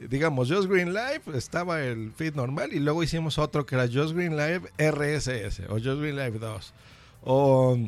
digamos, 0.09 0.51
Just 0.51 0.69
Green 0.69 0.93
Live 0.93 1.23
estaba 1.35 1.83
el 1.83 2.13
feed 2.13 2.35
normal 2.35 2.73
y 2.73 2.81
luego 2.81 3.03
hicimos 3.03 3.39
otro 3.39 3.67
que 3.67 3.75
era 3.75 3.87
Just 3.87 4.15
Green 4.15 4.37
Live 4.37 4.71
RSS 4.79 5.61
o 5.69 5.75
Just 5.75 6.01
Green 6.01 6.17
Live 6.17 6.39
2 6.39 6.75
o 7.23 7.79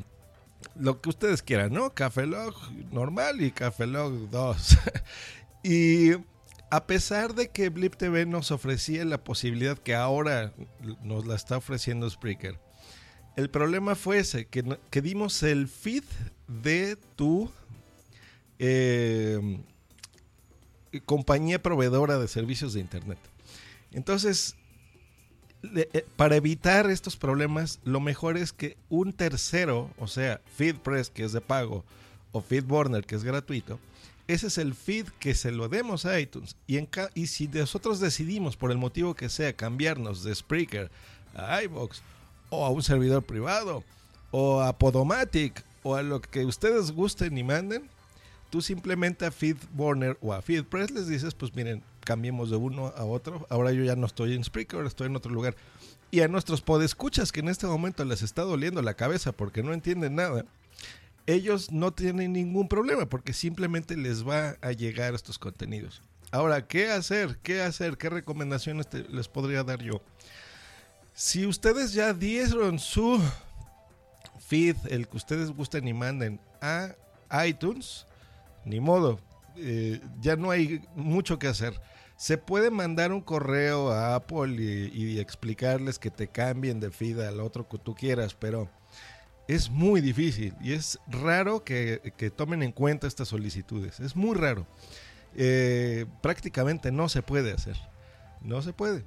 lo 0.75 1.01
que 1.01 1.11
ustedes 1.11 1.43
quieran, 1.43 1.73
¿no? 1.73 1.95
Café 1.95 2.27
Log 2.27 2.55
normal 2.91 3.43
y 3.43 3.51
Café 3.51 3.87
Log 3.87 4.31
2. 4.31 4.79
y 5.63 6.13
a 6.71 6.87
pesar 6.87 7.35
de 7.35 7.49
que 7.51 7.69
Blip 7.69 7.97
TV 7.97 8.27
nos 8.27 8.51
ofrecía 8.51 9.05
la 9.05 9.23
posibilidad 9.23 9.79
que 9.79 9.95
ahora 9.95 10.53
nos 11.03 11.27
la 11.27 11.37
está 11.37 11.59
ofreciendo 11.59 12.09
Spreaker, 12.09 12.59
el 13.37 13.51
problema 13.51 13.95
fue 13.95 14.19
ese, 14.19 14.47
que, 14.47 14.79
que 14.91 15.03
dimos 15.03 15.43
el 15.43 15.69
feed 15.69 16.05
de 16.49 16.97
tu... 17.17 17.51
Eh, 18.59 19.61
compañía 21.05 21.63
proveedora 21.63 22.19
de 22.19 22.29
servicios 22.29 22.73
de 22.73 22.81
Internet. 22.81 23.19
Entonces, 23.93 24.57
eh, 25.75 26.07
para 26.17 26.37
evitar 26.37 26.91
estos 26.91 27.17
problemas, 27.17 27.81
lo 27.85 28.01
mejor 28.01 28.37
es 28.37 28.53
que 28.53 28.77
un 28.89 29.13
tercero, 29.13 29.91
o 29.99 30.07
sea, 30.07 30.41
FeedPress, 30.57 31.11
que 31.11 31.25
es 31.25 31.33
de 31.33 31.41
pago, 31.41 31.85
o 32.33 32.41
FeedBurner, 32.41 33.05
que 33.05 33.15
es 33.15 33.25
gratuito, 33.25 33.79
ese 34.29 34.49
es 34.49 34.59
el 34.59 34.75
feed 34.75 35.07
que 35.21 35.35
se 35.35 35.53
lo 35.53 35.69
demos 35.69 36.05
a 36.05 36.19
iTunes. 36.19 36.57
Y, 36.67 36.79
en 36.79 36.89
y 37.15 37.29
si 37.29 37.49
nosotros 37.49 38.01
decidimos, 38.01 38.57
por 38.57 38.71
el 38.73 38.79
motivo 38.79 39.15
que 39.15 39.29
sea, 39.29 39.55
cambiarnos 39.55 40.25
de 40.25 40.35
Spreaker 40.35 40.91
a 41.35 41.63
iBox, 41.63 42.03
o 42.51 42.65
a 42.65 42.71
un 42.71 42.83
servidor 42.83 43.23
privado, 43.25 43.85
o 44.33 44.61
a 44.63 44.77
Podomatic, 44.79 45.65
o 45.83 45.95
a 45.95 46.03
lo 46.03 46.21
que 46.21 46.45
ustedes 46.45 46.91
gusten 46.91 47.39
y 47.39 47.45
manden, 47.45 47.89
Tú 48.57 48.63
simplemente 48.63 49.27
a 49.27 49.31
FeedBurner 49.31 50.17
o 50.23 50.33
a 50.33 50.41
FeedPress 50.41 50.91
les 50.91 51.07
dices, 51.09 51.35
pues 51.35 51.55
miren, 51.55 51.83
cambiemos 52.01 52.49
de 52.49 52.57
uno 52.57 52.87
a 52.97 53.05
otro. 53.05 53.47
Ahora 53.51 53.71
yo 53.71 53.85
ya 53.85 53.97
no 53.97 54.07
estoy 54.07 54.33
en 54.33 54.43
Spreaker, 54.45 54.77
ahora 54.77 54.89
estoy 54.89 55.09
en 55.09 55.17
otro 55.17 55.31
lugar. 55.31 55.55
Y 56.11 56.23
a 56.23 56.29
nuestros 56.29 56.63
podescuchas 56.63 57.33
que 57.33 57.41
en 57.41 57.51
este 57.51 57.67
momento 57.67 58.03
les 58.07 58.23
está 58.23 58.41
doliendo 58.41 58.81
la 58.81 58.95
cabeza 58.95 59.33
porque 59.33 59.63
no 59.63 59.75
entienden 59.75 60.15
nada, 60.15 60.47
ellos 61.27 61.71
no 61.71 61.93
tienen 61.93 62.33
ningún 62.33 62.67
problema 62.67 63.05
porque 63.05 63.35
simplemente 63.35 63.95
les 63.95 64.27
va 64.27 64.57
a 64.63 64.73
llegar 64.73 65.15
estos 65.15 65.39
contenidos. 65.39 66.01
Ahora, 66.31 66.67
¿qué 66.67 66.91
hacer? 66.91 67.37
¿Qué 67.43 67.61
hacer? 67.61 67.99
¿Qué 67.99 68.09
recomendaciones 68.09 68.87
les 69.11 69.29
podría 69.29 69.65
dar 69.65 69.83
yo? 69.83 70.01
Si 71.13 71.45
ustedes 71.45 71.93
ya 71.93 72.15
dieron 72.15 72.79
su 72.79 73.21
feed, 74.49 74.77
el 74.89 75.09
que 75.09 75.19
ustedes 75.19 75.51
gusten 75.51 75.87
y 75.87 75.93
manden 75.93 76.41
a 76.63 76.95
iTunes, 77.47 78.07
ni 78.67 78.81
modo, 78.81 79.19
eh, 79.57 80.01
ya 80.21 80.37
no 80.37 80.51
hay 80.51 80.83
mucho 80.95 81.39
que 81.39 81.47
hacer. 81.47 81.81
Se 82.17 82.37
puede 82.37 82.71
mandar 82.71 83.13
un 83.13 83.21
correo 83.21 83.93
a 83.93 84.15
Apple 84.15 84.61
y, 84.61 85.19
explicarles 85.19 85.99
que 85.99 86.11
te 86.11 86.29
cambien 86.29 86.81
de 86.81 86.91
feed 86.91 87.21
al 87.21 87.41
otro 87.41 87.69
que 87.69 87.79
tú 87.79 87.95
quieras, 87.95 88.35
pero 88.35 88.69
es 89.49 89.71
muy 89.71 90.01
difícil 90.01 90.55
y 90.61 90.73
es 90.73 90.99
raro 91.07 91.63
que, 91.63 92.01
tomen 92.37 92.63
en 92.63 92.73
cuenta 92.73 93.07
estas 93.07 93.29
solicitudes. 93.29 94.01
Es 94.01 94.17
muy 94.17 94.35
raro. 94.35 94.67
Eh, 95.35 96.07
prácticamente 96.23 96.91
no 96.91 97.09
se 97.09 97.23
puede 97.23 97.53
hacer. 97.53 97.77
No 98.41 98.63
se 98.63 98.73
puede. 98.73 99.05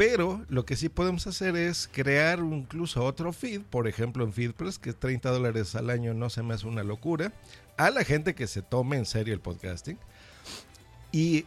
Pero 0.00 0.46
lo 0.48 0.64
que 0.64 0.76
sí 0.76 0.88
podemos 0.88 1.26
hacer 1.26 1.56
es 1.56 1.86
crear 1.92 2.38
incluso 2.38 3.04
otro 3.04 3.34
feed, 3.34 3.60
por 3.60 3.86
ejemplo 3.86 4.24
en 4.24 4.32
FeedPress, 4.32 4.78
que 4.78 4.94
30 4.94 5.30
dólares 5.30 5.74
al 5.74 5.90
año 5.90 6.14
no 6.14 6.30
se 6.30 6.42
me 6.42 6.54
hace 6.54 6.66
una 6.66 6.82
locura, 6.82 7.34
a 7.76 7.90
la 7.90 8.02
gente 8.02 8.34
que 8.34 8.46
se 8.46 8.62
tome 8.62 8.96
en 8.96 9.04
serio 9.04 9.34
el 9.34 9.40
podcasting. 9.40 9.98
Y 11.12 11.44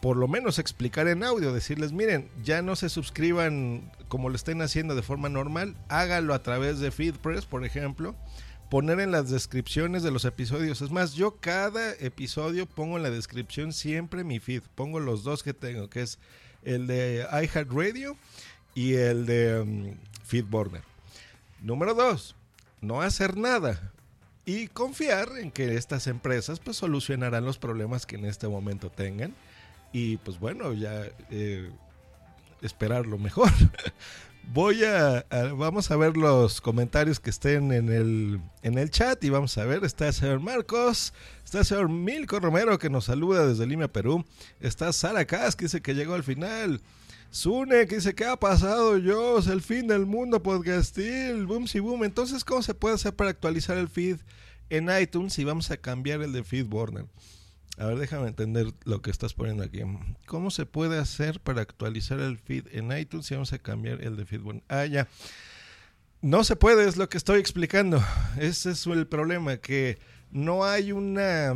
por 0.00 0.16
lo 0.16 0.28
menos 0.28 0.60
explicar 0.60 1.08
en 1.08 1.24
audio, 1.24 1.52
decirles, 1.52 1.90
miren, 1.90 2.28
ya 2.44 2.62
no 2.62 2.76
se 2.76 2.88
suscriban 2.88 3.90
como 4.06 4.28
lo 4.28 4.36
estén 4.36 4.62
haciendo 4.62 4.94
de 4.94 5.02
forma 5.02 5.28
normal, 5.28 5.74
hágalo 5.88 6.34
a 6.34 6.42
través 6.44 6.78
de 6.78 6.92
FeedPress, 6.92 7.46
por 7.46 7.64
ejemplo, 7.64 8.14
poner 8.70 9.00
en 9.00 9.10
las 9.10 9.28
descripciones 9.28 10.04
de 10.04 10.12
los 10.12 10.24
episodios. 10.24 10.82
Es 10.82 10.92
más, 10.92 11.14
yo 11.14 11.38
cada 11.40 11.94
episodio 11.94 12.66
pongo 12.66 12.96
en 12.96 13.02
la 13.02 13.10
descripción 13.10 13.72
siempre 13.72 14.22
mi 14.22 14.38
feed, 14.38 14.62
pongo 14.76 15.00
los 15.00 15.24
dos 15.24 15.42
que 15.42 15.52
tengo, 15.52 15.90
que 15.90 16.02
es 16.02 16.20
el 16.68 16.86
de 16.86 17.26
iHeartRadio 17.32 18.16
y 18.74 18.94
el 18.94 19.24
de 19.26 19.60
um, 19.60 19.96
FeedBurner. 20.24 20.82
Número 21.62 21.94
dos, 21.94 22.36
no 22.80 23.00
hacer 23.00 23.36
nada 23.36 23.92
y 24.44 24.68
confiar 24.68 25.30
en 25.38 25.50
que 25.50 25.76
estas 25.76 26.06
empresas 26.06 26.60
pues 26.60 26.76
solucionarán 26.76 27.44
los 27.44 27.58
problemas 27.58 28.06
que 28.06 28.16
en 28.16 28.26
este 28.26 28.48
momento 28.48 28.90
tengan 28.90 29.34
y 29.92 30.18
pues 30.18 30.38
bueno, 30.38 30.74
ya 30.74 31.06
eh, 31.30 31.70
esperar 32.60 33.06
lo 33.06 33.18
mejor. 33.18 33.50
Voy 34.50 34.82
a, 34.82 35.26
vamos 35.58 35.90
a 35.90 35.96
ver 35.96 36.16
los 36.16 36.62
comentarios 36.62 37.20
que 37.20 37.28
estén 37.28 37.70
en 37.70 37.90
el, 37.90 38.40
en 38.62 38.78
el 38.78 38.90
chat 38.90 39.22
y 39.22 39.28
vamos 39.28 39.58
a 39.58 39.66
ver, 39.66 39.84
está 39.84 40.06
el 40.06 40.14
señor 40.14 40.40
Marcos, 40.40 41.12
está 41.44 41.58
el 41.58 41.64
señor 41.66 41.90
Milko 41.90 42.40
Romero 42.40 42.78
que 42.78 42.88
nos 42.88 43.04
saluda 43.04 43.46
desde 43.46 43.66
Lima, 43.66 43.88
Perú, 43.88 44.24
está 44.58 44.90
Sara 44.94 45.26
Cas 45.26 45.54
que 45.54 45.66
dice 45.66 45.82
que 45.82 45.94
llegó 45.94 46.14
al 46.14 46.24
final, 46.24 46.80
Sune 47.30 47.86
que 47.86 47.96
dice, 47.96 48.14
¿qué 48.14 48.24
ha 48.24 48.40
pasado 48.40 48.96
yo? 48.96 49.38
El 49.38 49.60
fin 49.60 49.86
del 49.86 50.06
mundo 50.06 50.42
podcastil, 50.42 51.44
boom 51.44 51.68
si 51.68 51.80
boom, 51.80 52.04
entonces 52.04 52.42
¿cómo 52.42 52.62
se 52.62 52.72
puede 52.72 52.94
hacer 52.94 53.14
para 53.14 53.28
actualizar 53.28 53.76
el 53.76 53.90
feed 53.90 54.16
en 54.70 54.88
iTunes 54.98 55.38
y 55.38 55.44
vamos 55.44 55.70
a 55.70 55.76
cambiar 55.76 56.22
el 56.22 56.32
de 56.32 56.42
FeedBurner? 56.42 57.04
A 57.78 57.86
ver, 57.86 57.98
déjame 57.98 58.28
entender 58.28 58.72
lo 58.84 59.02
que 59.02 59.10
estás 59.10 59.34
poniendo 59.34 59.62
aquí. 59.62 59.80
¿Cómo 60.26 60.50
se 60.50 60.66
puede 60.66 60.98
hacer 60.98 61.40
para 61.40 61.62
actualizar 61.62 62.18
el 62.18 62.38
feed 62.38 62.66
en 62.72 62.96
iTunes 62.96 63.30
y 63.30 63.34
vamos 63.34 63.52
a 63.52 63.58
cambiar 63.58 64.02
el 64.02 64.16
de 64.16 64.26
feed? 64.26 64.40
Ah, 64.68 64.86
ya. 64.86 65.06
No 66.20 66.42
se 66.42 66.56
puede, 66.56 66.88
es 66.88 66.96
lo 66.96 67.08
que 67.08 67.16
estoy 67.16 67.38
explicando. 67.38 68.02
Ese 68.38 68.72
es 68.72 68.86
el 68.86 69.06
problema, 69.06 69.58
que 69.58 69.98
no 70.32 70.64
hay 70.64 70.90
una 70.90 71.54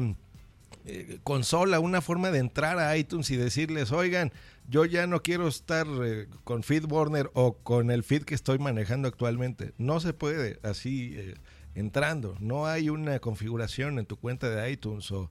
eh, 0.84 1.18
consola, 1.24 1.80
una 1.80 2.00
forma 2.00 2.30
de 2.30 2.38
entrar 2.38 2.78
a 2.78 2.96
iTunes 2.96 3.28
y 3.30 3.36
decirles, 3.36 3.90
oigan, 3.90 4.32
yo 4.68 4.84
ya 4.84 5.08
no 5.08 5.22
quiero 5.22 5.48
estar 5.48 5.88
eh, 6.04 6.28
con 6.44 6.62
FeedBurner 6.62 7.30
o 7.34 7.54
con 7.54 7.90
el 7.90 8.04
feed 8.04 8.22
que 8.22 8.36
estoy 8.36 8.60
manejando 8.60 9.08
actualmente. 9.08 9.72
No 9.76 9.98
se 9.98 10.12
puede 10.12 10.60
así. 10.62 11.14
Eh, 11.16 11.34
entrando. 11.74 12.36
No 12.40 12.66
hay 12.66 12.88
una 12.88 13.18
configuración 13.18 13.98
en 13.98 14.06
tu 14.06 14.16
cuenta 14.16 14.50
de 14.50 14.70
iTunes 14.70 15.10
o 15.10 15.30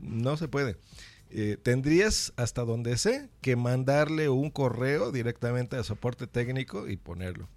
no 0.00 0.36
se 0.36 0.48
puede. 0.48 0.76
Eh, 1.32 1.56
tendrías, 1.62 2.32
hasta 2.36 2.64
donde 2.64 2.98
sé, 2.98 3.30
que 3.40 3.54
mandarle 3.54 4.28
un 4.28 4.50
correo 4.50 5.12
directamente 5.12 5.76
a 5.76 5.84
soporte 5.84 6.26
técnico 6.26 6.88
y 6.88 6.96
ponerlo. 6.96 7.48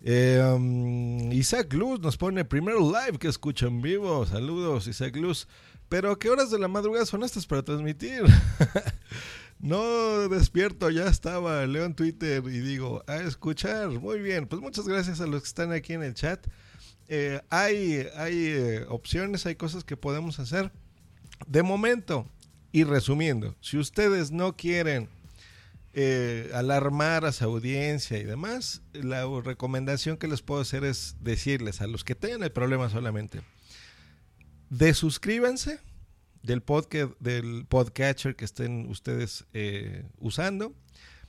Eh, 0.00 0.42
um, 0.56 1.30
Isaac 1.30 1.72
Luz 1.74 2.00
nos 2.00 2.16
pone 2.16 2.44
primero 2.44 2.80
live 2.80 3.18
que 3.18 3.28
escucho 3.28 3.66
en 3.66 3.82
vivo. 3.82 4.26
Saludos, 4.26 4.86
Isaac 4.86 5.14
Luz. 5.16 5.46
Pero 5.88 6.18
¿qué 6.18 6.30
horas 6.30 6.50
de 6.50 6.58
la 6.58 6.68
madrugada 6.68 7.04
son 7.04 7.22
estas 7.22 7.46
para 7.46 7.62
transmitir? 7.62 8.22
no 9.60 10.28
despierto, 10.30 10.88
ya 10.88 11.06
estaba, 11.06 11.66
leo 11.66 11.84
en 11.84 11.94
Twitter 11.94 12.42
y 12.46 12.60
digo, 12.60 13.04
a 13.06 13.16
escuchar. 13.16 13.90
Muy 13.90 14.20
bien, 14.20 14.46
pues 14.46 14.62
muchas 14.62 14.88
gracias 14.88 15.20
a 15.20 15.26
los 15.26 15.42
que 15.42 15.48
están 15.48 15.70
aquí 15.70 15.92
en 15.92 16.02
el 16.02 16.14
chat. 16.14 16.46
Eh, 17.08 17.42
hay 17.50 18.06
hay 18.16 18.84
opciones, 18.88 19.44
hay 19.44 19.56
cosas 19.56 19.84
que 19.84 19.98
podemos 19.98 20.38
hacer. 20.38 20.72
De 21.46 21.62
momento, 21.62 22.26
y 22.72 22.84
resumiendo, 22.84 23.56
si 23.60 23.78
ustedes 23.78 24.30
no 24.30 24.56
quieren 24.56 25.08
eh, 25.94 26.50
alarmar 26.54 27.24
a 27.24 27.32
su 27.32 27.44
audiencia 27.44 28.18
y 28.18 28.24
demás, 28.24 28.82
la 28.92 29.24
recomendación 29.44 30.16
que 30.16 30.28
les 30.28 30.40
puedo 30.40 30.60
hacer 30.60 30.84
es 30.84 31.16
decirles 31.20 31.82
a 31.82 31.86
los 31.86 32.04
que 32.04 32.14
tengan 32.14 32.42
el 32.42 32.52
problema 32.52 32.88
solamente, 32.88 33.42
desuscríbanse 34.70 35.80
del 36.42 36.62
podcast 36.62 37.12
del 37.20 37.66
podcatcher 37.68 38.36
que 38.36 38.44
estén 38.44 38.88
ustedes 38.88 39.44
eh, 39.52 40.04
usando, 40.18 40.74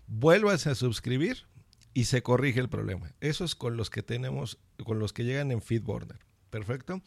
vuélvanse 0.08 0.70
a 0.70 0.76
suscribir 0.76 1.46
y 1.94 2.06
se 2.06 2.24
corrige 2.24 2.60
el 2.60 2.70
problema. 2.70 3.12
Eso 3.22 3.46
es 3.46 3.56
con 3.56 3.78
los 3.78 3.90
que 3.90 4.02
tenemos, 4.02 4.58
con 4.84 5.00
los 5.00 5.14
que 5.14 5.24
llegan 5.24 5.52
en 5.52 5.62
Feedburner. 5.62 6.20
Perfecto. 6.50 7.02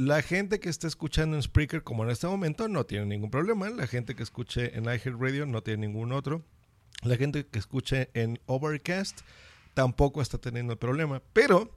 La 0.00 0.22
gente 0.22 0.60
que 0.60 0.70
está 0.70 0.86
escuchando 0.86 1.36
en 1.36 1.42
Spreaker, 1.42 1.82
como 1.82 2.04
en 2.04 2.10
este 2.10 2.26
momento, 2.26 2.68
no 2.68 2.86
tiene 2.86 3.04
ningún 3.04 3.30
problema. 3.30 3.68
La 3.68 3.86
gente 3.86 4.14
que 4.14 4.22
escuche 4.22 4.74
en 4.74 4.84
iHeartRadio 4.84 5.44
no 5.44 5.62
tiene 5.62 5.86
ningún 5.86 6.12
otro. 6.12 6.42
La 7.02 7.18
gente 7.18 7.44
que 7.44 7.58
escuche 7.58 8.08
en 8.14 8.40
Overcast 8.46 9.20
tampoco 9.74 10.22
está 10.22 10.38
teniendo 10.38 10.72
el 10.72 10.78
problema. 10.78 11.20
Pero 11.34 11.70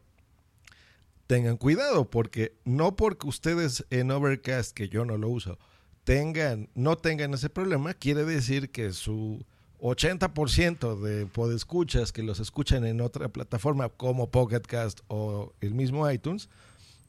tengan 1.27 1.57
cuidado, 1.57 2.09
porque 2.09 2.53
no 2.63 2.95
porque 2.95 3.27
ustedes 3.27 3.85
en 3.89 4.09
Overcast, 4.09 4.73
que 4.73 4.87
yo 4.87 5.03
no 5.03 5.17
lo 5.17 5.27
uso, 5.27 5.59
tengan, 6.05 6.69
no 6.75 6.95
tengan 6.95 7.33
ese 7.33 7.49
problema, 7.49 7.93
quiere 7.93 8.23
decir 8.23 8.69
que 8.69 8.93
su 8.93 9.45
80% 9.81 10.97
de 11.01 11.25
podescuchas 11.25 12.13
que 12.13 12.23
los 12.23 12.39
escuchan 12.39 12.85
en 12.85 13.01
otra 13.01 13.27
plataforma 13.27 13.89
como 13.89 14.31
Pocketcast 14.31 15.01
o 15.09 15.51
el 15.59 15.73
mismo 15.73 16.09
iTunes, 16.09 16.47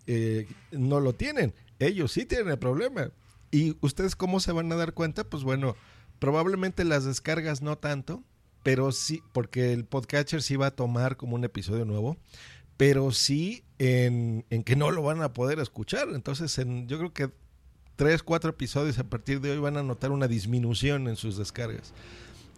eh, 0.06 0.46
no 0.70 1.00
lo 1.00 1.14
tienen. 1.14 1.54
Ellos 1.78 2.12
sí 2.12 2.25
tienen 2.25 2.49
el 2.49 2.58
problema. 2.58 3.11
¿Y 3.50 3.76
ustedes 3.80 4.16
cómo 4.16 4.40
se 4.40 4.52
van 4.52 4.70
a 4.73 4.76
dar 4.76 4.94
cuenta? 4.94 5.25
Pues 5.25 5.44
bueno, 5.44 5.76
probablemente 6.18 6.84
las 6.84 7.04
descargas 7.04 7.62
no 7.62 7.78
tanto, 7.78 8.23
pero 8.62 8.92
sí, 8.92 9.23
porque 9.32 9.73
el 9.73 9.84
podcatcher 9.84 10.42
sí 10.42 10.56
va 10.56 10.66
a 10.66 10.70
tomar 10.75 11.16
como 11.16 11.37
un 11.37 11.44
episodio 11.44 11.84
nuevo, 11.84 12.16
pero 12.76 13.12
sí 13.12 13.64
en, 13.78 14.44
que 14.64 14.76
no 14.76 14.90
lo 14.90 15.02
van 15.02 15.23
a 15.23 15.32
poder 15.32 15.58
escuchar. 15.58 16.08
Entonces, 16.12 16.58
en, 16.58 16.88
yo 16.88 16.99
creo 16.99 17.12
que 17.12 17.30
tres, 17.96 18.23
cuatro 18.23 18.50
episodios 18.50 18.99
a 18.99 19.04
partir 19.04 19.40
de 19.40 19.52
hoy 19.52 19.58
van 19.58 19.76
a 19.76 19.82
notar 19.82 20.11
una 20.11 20.28
disminución 20.28 21.08
en 21.08 21.16
sus 21.16 21.37
descargas. 21.37 21.92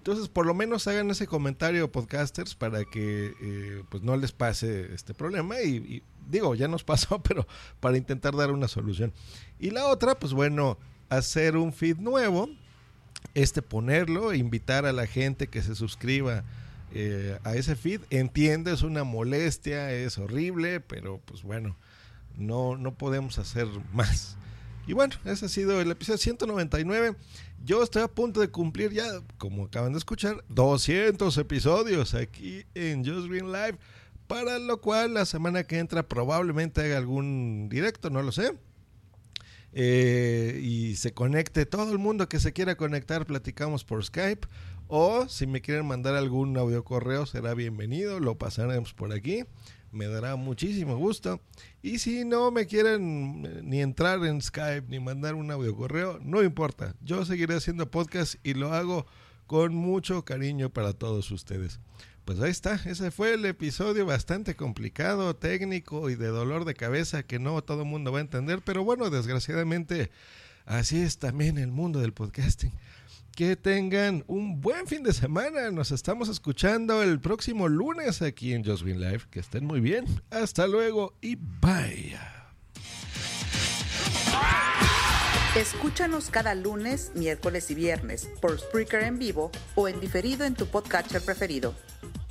Entonces, 0.07 0.29
por 0.29 0.47
lo 0.47 0.55
menos 0.55 0.87
hagan 0.87 1.11
ese 1.11 1.27
comentario, 1.27 1.91
podcasters, 1.91 2.55
para 2.55 2.85
que 2.85 3.35
eh, 3.43 3.83
pues 3.89 4.05
no 4.05 4.17
les 4.17 4.31
pase 4.31 4.95
este 4.95 5.15
problema. 5.15 5.61
Y, 5.63 6.01
digo, 6.31 6.55
ya 6.55 6.69
nos 6.69 6.85
pasó, 6.85 7.21
pero 7.25 7.45
para 7.81 7.97
intentar 7.97 8.37
dar 8.37 8.53
una 8.53 8.69
solución. 8.69 9.13
Y 9.59 9.71
la 9.71 9.89
otra, 9.89 10.17
pues 10.17 10.33
bueno, 10.33 10.79
hacer 11.09 11.57
un 11.57 11.73
feed 11.73 11.97
nuevo, 11.97 12.49
este 13.35 13.63
ponerlo, 13.63 14.33
invitar 14.33 14.87
a 14.87 14.93
la 14.93 15.09
gente 15.09 15.49
que 15.49 15.61
se 15.61 15.75
suscriba 15.75 16.45
eh, 16.95 17.41
a 17.43 17.57
ese 17.57 17.75
feed. 17.75 18.03
Entiendo, 18.11 18.71
es 18.71 18.83
una 18.83 19.03
molestia, 19.03 19.91
es 19.91 20.19
horrible, 20.19 20.79
pero 20.79 21.21
pues 21.25 21.43
bueno, 21.43 21.77
no, 22.37 22.77
no 22.77 22.95
podemos 22.95 23.41
hacer 23.41 23.67
más. 23.93 24.37
Y 24.87 24.93
bueno, 24.93 25.17
ese 25.25 25.47
ha 25.47 25.49
sido 25.49 25.81
el 25.81 25.91
episodio 25.91 26.19
199. 26.19 27.17
Yo 27.67 27.83
estoy 27.83 28.03
a 28.03 28.07
punto 28.07 28.39
de 28.39 28.49
cumplir 28.49 28.93
ya, 28.93 29.23
como 29.39 29.65
acaban 29.65 29.91
de 29.91 29.99
escuchar, 29.99 30.45
200 30.51 31.37
episodios 31.37 32.15
aquí 32.15 32.65
en 32.77 33.05
Just 33.05 33.27
Green 33.27 33.51
Live. 33.51 33.77
Para 34.29 34.61
lo 34.61 34.81
cual 34.81 35.15
la 35.15 35.27
semana 35.27 35.65
que 35.65 35.81
entra 35.81 36.07
probablemente 36.07 36.81
haga 36.83 36.97
algún 36.97 37.69
directo, 37.69 38.09
no 38.09 38.23
lo 38.23 38.31
sé. 38.31 38.53
Eh, 39.73 40.61
y 40.63 40.95
se 40.95 41.13
conecte 41.13 41.67
todo 41.67 41.91
el 41.91 41.99
mundo 41.99 42.29
que 42.29 42.39
se 42.39 42.53
quiera 42.53 42.77
conectar, 42.77 43.27
platicamos 43.27 43.83
por 43.83 44.05
Skype. 44.05 44.47
O 44.87 45.29
si 45.29 45.49
me 45.49 45.61
quieren 45.61 45.87
mandar 45.87 46.15
algún 46.15 46.57
audio 46.57 46.85
correo, 46.85 47.27
será 47.27 47.53
bienvenido, 47.55 48.21
lo 48.21 48.39
pasaremos 48.39 48.95
por 48.95 49.13
aquí 49.13 49.43
me 49.97 50.07
dará 50.07 50.37
muchísimo 50.37 50.97
gusto. 50.97 51.41
Y 51.83 51.99
si 51.99 52.25
no 52.25 52.51
me 52.51 52.67
quieren 52.67 53.45
eh, 53.45 53.61
ni 53.63 53.81
entrar 53.81 54.25
en 54.25 54.41
Skype 54.41 54.87
ni 54.89 55.01
mandar 55.01 55.35
un 55.35 55.51
audio 55.51 55.75
correo, 55.75 56.21
no 56.23 56.43
importa. 56.43 56.95
Yo 57.01 57.25
seguiré 57.25 57.57
haciendo 57.57 57.91
podcast 57.91 58.37
y 58.45 58.55
lo 58.55 58.73
hago 58.73 59.07
con 59.47 59.75
mucho 59.75 60.25
cariño 60.25 60.71
para 60.71 60.93
todos 60.93 61.31
ustedes. 61.31 61.81
Pues 62.25 62.41
ahí 62.41 62.51
está, 62.51 62.75
ese 62.75 63.13
fue 63.13 63.35
el 63.35 63.45
episodio 63.45 64.05
bastante 64.05 64.57
complicado, 64.57 65.37
técnico 65.37 66.11
y 66.11 66.17
de 66.17 66.27
dolor 66.27 66.65
de 66.65 66.75
cabeza 66.75 67.23
que 67.23 67.39
no 67.39 67.63
todo 67.63 67.83
el 67.83 67.89
mundo 67.89 68.11
va 68.11 68.19
a 68.19 68.23
entender, 68.23 68.63
pero 68.65 68.83
bueno, 68.83 69.11
desgraciadamente 69.11 70.11
así 70.65 70.99
es 70.99 71.19
también 71.19 71.57
el 71.57 71.71
mundo 71.71 72.01
del 72.01 72.13
podcasting 72.13 72.73
que 73.37 73.55
tengan 73.55 74.25
un 74.27 74.63
buen 74.63 74.87
fin 74.87 75.03
de 75.03 75.13
semana. 75.13 75.71
Nos 75.71 75.93
estamos 75.93 76.31
escuchando 76.31 77.03
el 77.03 77.21
próximo 77.21 77.69
lunes 77.69 78.23
aquí 78.23 78.55
en 78.55 78.65
Just 78.65 78.83
Green 78.83 78.99
Live. 78.99 79.25
Que 79.31 79.41
estén 79.41 79.67
muy 79.67 79.81
bien. 79.81 80.07
Hasta 80.31 80.67
luego 80.67 81.13
y 81.21 81.37
bye. 81.37 82.19
Escúchanos 85.55 86.31
cada 86.31 86.55
lunes, 86.55 87.13
miércoles 87.15 87.71
y 87.71 87.75
viernes 87.75 88.27
por 88.41 88.59
Spreaker 88.59 89.03
en 89.03 89.19
vivo 89.19 89.51
o 89.75 89.87
en 89.87 90.01
diferido 90.01 90.47
en 90.47 90.55
tu 90.55 90.67
podcatcher 90.67 91.21
preferido. 91.21 91.75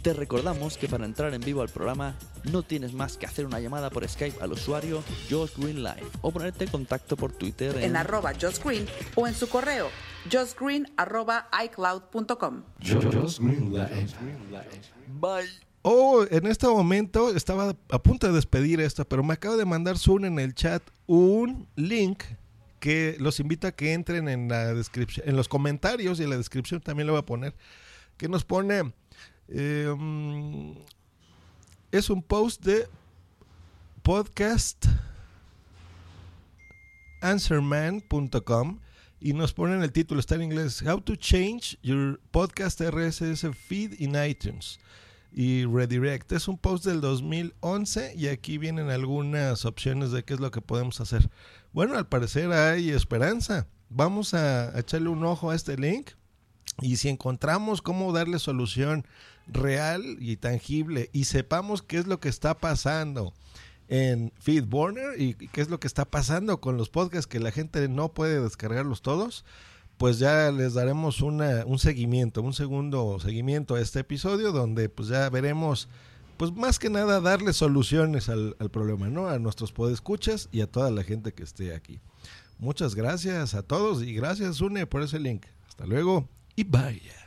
Te 0.01 0.13
recordamos 0.13 0.77
que 0.77 0.87
para 0.87 1.05
entrar 1.05 1.33
en 1.33 1.41
vivo 1.41 1.61
al 1.61 1.69
programa 1.69 2.15
no 2.51 2.63
tienes 2.63 2.93
más 2.93 3.17
que 3.17 3.27
hacer 3.27 3.45
una 3.45 3.59
llamada 3.59 3.91
por 3.91 4.07
Skype 4.07 4.41
al 4.41 4.53
usuario 4.53 5.03
Josh 5.29 5.51
Green 5.57 5.83
Live 5.83 6.07
o 6.21 6.31
ponerte 6.31 6.65
en 6.65 6.71
contacto 6.71 7.15
por 7.15 7.31
Twitter 7.31 7.75
en, 7.77 7.83
en 7.83 7.95
arroba 7.95 8.33
Josh 8.39 8.59
Green 8.63 8.87
o 9.15 9.27
en 9.27 9.33
su 9.33 9.49
correo 9.49 9.89
justgreen.icloud.com. 10.31 12.63
Bye. 15.19 15.65
Oh, 15.87 16.25
en 16.31 16.47
este 16.47 16.67
momento 16.67 17.29
estaba 17.35 17.75
a 17.91 17.99
punto 18.01 18.25
de 18.25 18.33
despedir 18.33 18.81
esto, 18.81 19.05
pero 19.05 19.23
me 19.23 19.35
acaba 19.35 19.55
de 19.55 19.65
mandar 19.65 19.99
Zoom 19.99 20.25
en 20.25 20.39
el 20.39 20.55
chat 20.55 20.81
un 21.05 21.67
link 21.75 22.23
que 22.79 23.17
los 23.19 23.39
invita 23.39 23.67
a 23.67 23.71
que 23.71 23.93
entren 23.93 24.27
en 24.27 24.47
la 24.47 24.73
descripción, 24.73 25.29
en 25.29 25.35
los 25.35 25.47
comentarios 25.47 26.19
y 26.19 26.23
en 26.23 26.31
la 26.31 26.37
descripción 26.37 26.81
también 26.81 27.05
lo 27.07 27.13
voy 27.13 27.19
a 27.19 27.25
poner, 27.25 27.55
que 28.17 28.27
nos 28.27 28.43
pone 28.43 28.93
em, 29.47 30.75
es 31.91 32.09
un 32.09 32.23
post 32.23 32.63
de 32.63 32.87
podcast 34.01 34.87
answerman.com 37.21 38.79
y 39.25 39.33
nos 39.33 39.53
ponen 39.53 39.81
el 39.81 39.91
título, 39.91 40.19
está 40.19 40.35
en 40.35 40.43
inglés, 40.43 40.83
How 40.83 41.01
to 41.01 41.15
Change 41.15 41.79
Your 41.81 42.21
Podcast 42.29 42.79
RSS 42.79 43.47
Feed 43.55 43.99
in 43.99 44.13
iTunes 44.15 44.79
y 45.33 45.65
Redirect. 45.65 46.31
Es 46.31 46.47
un 46.47 46.59
post 46.59 46.85
del 46.85 47.01
2011 47.01 48.13
y 48.15 48.27
aquí 48.27 48.59
vienen 48.59 48.91
algunas 48.91 49.65
opciones 49.65 50.11
de 50.11 50.23
qué 50.23 50.35
es 50.35 50.39
lo 50.39 50.51
que 50.51 50.61
podemos 50.61 51.01
hacer. 51.01 51.31
Bueno, 51.73 51.97
al 51.97 52.07
parecer 52.07 52.51
hay 52.51 52.91
esperanza. 52.91 53.65
Vamos 53.89 54.35
a 54.35 54.77
echarle 54.77 55.09
un 55.09 55.23
ojo 55.23 55.49
a 55.49 55.55
este 55.55 55.75
link 55.75 56.11
y 56.79 56.97
si 56.97 57.09
encontramos 57.09 57.81
cómo 57.81 58.13
darle 58.13 58.37
solución 58.37 59.07
real 59.47 60.17
y 60.19 60.37
tangible 60.37 61.09
y 61.13 61.23
sepamos 61.23 61.81
qué 61.81 61.97
es 61.97 62.05
lo 62.05 62.19
que 62.19 62.29
está 62.29 62.59
pasando 62.59 63.33
en 63.87 64.31
FeedBurner 64.39 65.19
y 65.19 65.33
qué 65.33 65.61
es 65.61 65.69
lo 65.69 65.79
que 65.79 65.87
está 65.87 66.05
pasando 66.05 66.59
con 66.59 66.77
los 66.77 66.89
podcasts 66.89 67.27
que 67.27 67.39
la 67.39 67.51
gente 67.51 67.87
no 67.87 68.13
puede 68.13 68.41
descargarlos 68.41 69.01
todos, 69.01 69.45
pues 69.97 70.19
ya 70.19 70.51
les 70.51 70.73
daremos 70.73 71.21
una, 71.21 71.65
un 71.65 71.79
seguimiento, 71.79 72.41
un 72.41 72.53
segundo 72.53 73.19
seguimiento 73.19 73.75
a 73.75 73.81
este 73.81 73.99
episodio 73.99 74.51
donde 74.51 74.89
pues 74.89 75.07
ya 75.07 75.29
veremos, 75.29 75.87
pues 76.37 76.51
más 76.51 76.79
que 76.79 76.89
nada 76.89 77.21
darle 77.21 77.53
soluciones 77.53 78.29
al, 78.29 78.55
problema, 78.71 79.09
¿no? 79.09 79.29
A 79.29 79.39
nuestros 79.39 79.71
podescuchas 79.71 80.49
y 80.51 80.61
a 80.61 80.67
toda 80.67 80.91
la 80.91 81.03
gente 81.03 81.33
que 81.33 81.43
esté 81.43 81.73
aquí. 81.73 81.99
Muchas 82.57 82.95
gracias 82.95 83.53
a 83.53 83.63
todos 83.63 84.01
y 84.03 84.13
gracias 84.13 84.61
Une 84.61 84.85
por 84.87 85.01
ese 85.01 85.19
link. 85.19 85.45
Hasta 85.67 85.85
luego 85.85 86.27
y 86.55 86.63
bye. 86.63 87.24